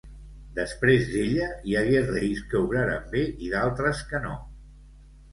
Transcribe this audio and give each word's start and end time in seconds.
Després 0.59 1.03
d'ella, 1.09 1.49
hi 1.71 1.75
hagué 1.81 1.99
reis 2.07 2.41
que 2.53 2.57
obraren 2.67 3.05
bé 3.11 3.21
i 3.49 3.51
d'altres 3.57 4.01
que 4.13 4.23
no. 4.25 4.33